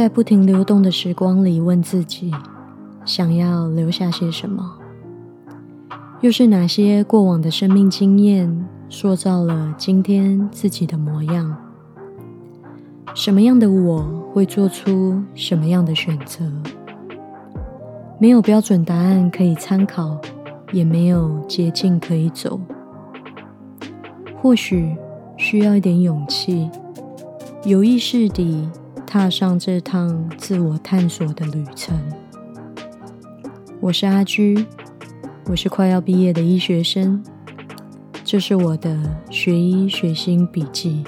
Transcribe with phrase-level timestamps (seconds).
[0.00, 2.32] 在不停流动的时光里，问自己：
[3.04, 4.78] 想要留下些什么？
[6.22, 11.54] 又是哪些过往的生命经验，塑造了今天自己的模样？
[13.12, 14.02] 什么样的我
[14.32, 16.50] 会做出什么样的选择？
[18.18, 20.18] 没有标准答案可以参考，
[20.72, 22.58] 也没有捷径可以走。
[24.40, 24.96] 或许
[25.36, 26.70] 需要一点勇气，
[27.66, 28.66] 有意识地。
[29.12, 32.00] 踏上这趟自我探索的旅程。
[33.80, 34.64] 我是阿居，
[35.46, 37.20] 我是快要毕业的医学生，
[38.22, 38.96] 这是我的
[39.28, 41.02] 学医学心笔记。